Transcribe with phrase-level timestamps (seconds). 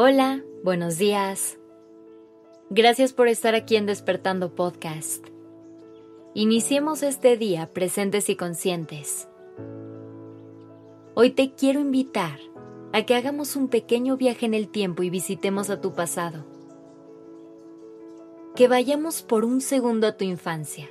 [0.00, 1.58] Hola, buenos días.
[2.70, 5.26] Gracias por estar aquí en Despertando Podcast.
[6.34, 9.26] Iniciemos este día presentes y conscientes.
[11.16, 12.38] Hoy te quiero invitar
[12.92, 16.46] a que hagamos un pequeño viaje en el tiempo y visitemos a tu pasado.
[18.54, 20.88] Que vayamos por un segundo a tu infancia,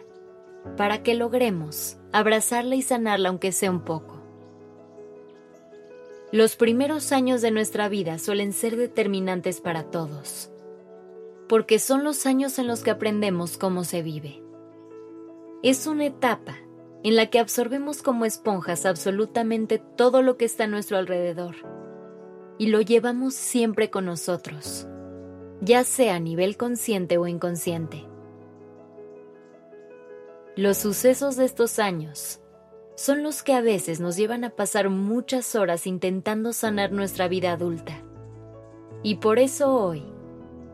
[0.76, 4.17] para que logremos abrazarla y sanarla aunque sea un poco.
[6.34, 10.52] Los primeros años de nuestra vida suelen ser determinantes para todos,
[11.48, 14.44] porque son los años en los que aprendemos cómo se vive.
[15.64, 16.58] Es una etapa
[17.04, 21.56] en la que absorbemos como esponjas absolutamente todo lo que está a nuestro alrededor
[22.58, 24.86] y lo llevamos siempre con nosotros,
[25.62, 28.06] ya sea a nivel consciente o inconsciente.
[30.58, 32.42] Los sucesos de estos años
[32.98, 37.52] son los que a veces nos llevan a pasar muchas horas intentando sanar nuestra vida
[37.52, 38.02] adulta.
[39.04, 40.04] Y por eso hoy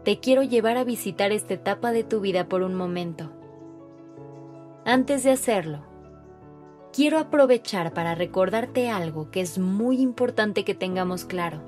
[0.05, 3.29] te quiero llevar a visitar esta etapa de tu vida por un momento.
[4.85, 5.83] Antes de hacerlo,
[6.93, 11.59] quiero aprovechar para recordarte algo que es muy importante que tengamos claro.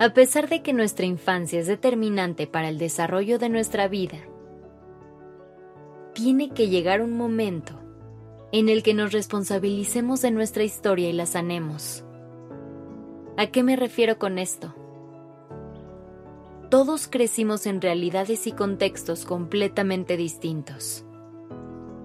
[0.00, 4.18] A pesar de que nuestra infancia es determinante para el desarrollo de nuestra vida,
[6.14, 7.81] tiene que llegar un momento
[8.52, 12.04] en el que nos responsabilicemos de nuestra historia y la sanemos.
[13.38, 14.74] ¿A qué me refiero con esto?
[16.68, 21.04] Todos crecimos en realidades y contextos completamente distintos.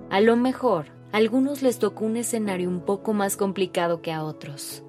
[0.09, 4.23] A lo mejor, a algunos les tocó un escenario un poco más complicado que a
[4.23, 4.84] otros.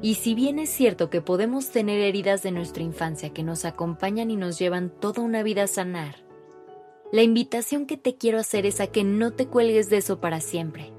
[0.00, 4.30] Y si bien es cierto que podemos tener heridas de nuestra infancia que nos acompañan
[4.30, 6.25] y nos llevan toda una vida a sanar,
[7.12, 10.40] la invitación que te quiero hacer es a que no te cuelgues de eso para
[10.40, 10.92] siempre.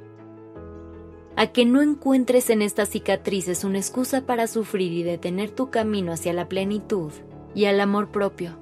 [1.36, 6.14] A que no encuentres en estas cicatrices una excusa para sufrir y detener tu camino
[6.14, 7.12] hacia la plenitud
[7.54, 8.58] y al amor propio.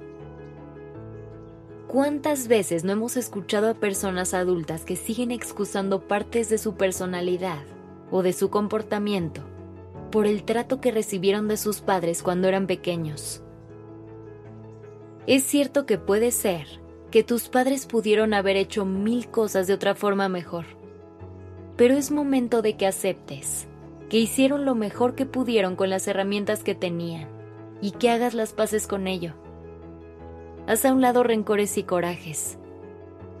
[1.86, 7.62] ¿Cuántas veces no hemos escuchado a personas adultas que siguen excusando partes de su personalidad
[8.10, 9.42] o de su comportamiento
[10.10, 13.42] por el trato que recibieron de sus padres cuando eran pequeños?
[15.28, 16.66] Es cierto que puede ser
[17.16, 20.66] que tus padres pudieron haber hecho mil cosas de otra forma mejor.
[21.74, 23.68] Pero es momento de que aceptes
[24.10, 27.26] que hicieron lo mejor que pudieron con las herramientas que tenían
[27.80, 29.32] y que hagas las paces con ello.
[30.66, 32.58] Haz a un lado rencores y corajes,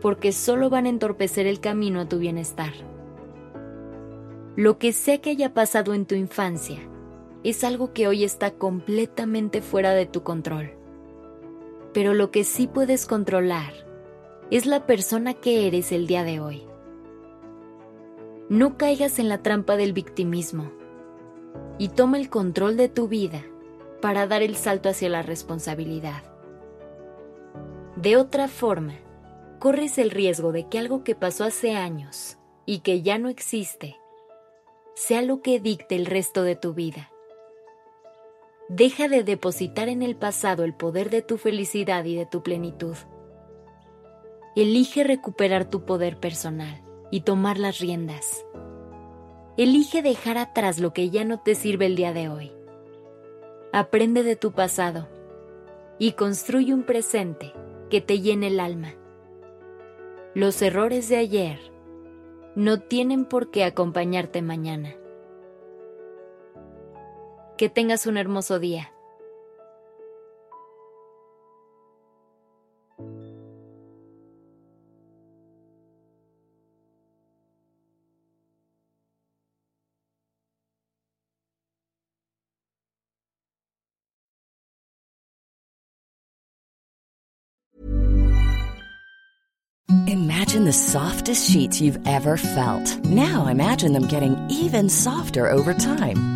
[0.00, 2.72] porque solo van a entorpecer el camino a tu bienestar.
[4.56, 6.78] Lo que sea que haya pasado en tu infancia
[7.44, 10.85] es algo que hoy está completamente fuera de tu control
[11.96, 13.72] pero lo que sí puedes controlar
[14.50, 16.62] es la persona que eres el día de hoy.
[18.50, 20.70] No caigas en la trampa del victimismo
[21.78, 23.42] y toma el control de tu vida
[24.02, 26.22] para dar el salto hacia la responsabilidad.
[27.96, 28.98] De otra forma,
[29.58, 32.36] corres el riesgo de que algo que pasó hace años
[32.66, 33.96] y que ya no existe
[34.94, 37.10] sea lo que dicte el resto de tu vida.
[38.68, 42.96] Deja de depositar en el pasado el poder de tu felicidad y de tu plenitud.
[44.56, 46.82] Elige recuperar tu poder personal
[47.12, 48.44] y tomar las riendas.
[49.56, 52.52] Elige dejar atrás lo que ya no te sirve el día de hoy.
[53.72, 55.08] Aprende de tu pasado
[56.00, 57.52] y construye un presente
[57.88, 58.94] que te llene el alma.
[60.34, 61.60] Los errores de ayer
[62.56, 64.96] no tienen por qué acompañarte mañana.
[67.56, 68.92] Que tengas un hermoso día.
[90.06, 93.04] Imagine the softest sheets you've ever felt.
[93.04, 96.35] Now imagine them getting even softer over time.